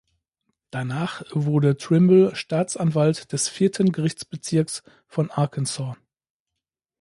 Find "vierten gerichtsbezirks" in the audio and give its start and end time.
3.49-4.81